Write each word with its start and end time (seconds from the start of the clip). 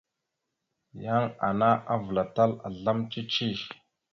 Yan 1.03 1.25
ana 1.49 1.69
avəlatal 1.97 2.51
azlam 2.71 2.99
cici. 3.13 3.49